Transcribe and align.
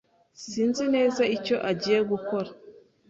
Sinzi 0.47 0.83
neza 0.95 1.21
icyo 1.37 1.55
agiye 1.71 1.99
gukora. 2.11 2.49